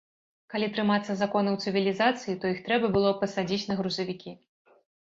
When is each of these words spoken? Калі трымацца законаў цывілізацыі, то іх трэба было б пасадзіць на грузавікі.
Калі 0.53 0.69
трымацца 0.77 1.17
законаў 1.19 1.59
цывілізацыі, 1.65 2.37
то 2.45 2.55
іх 2.55 2.65
трэба 2.71 2.93
было 2.99 3.09
б 3.15 3.27
пасадзіць 3.27 3.65
на 3.71 3.75
грузавікі. 3.85 4.31